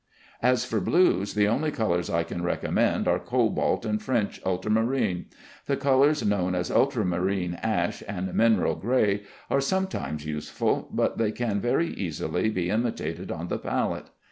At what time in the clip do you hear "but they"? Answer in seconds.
10.91-11.31